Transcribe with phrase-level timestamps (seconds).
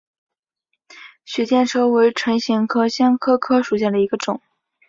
[1.25, 4.41] 血见愁为唇形科香科科属下的一个种。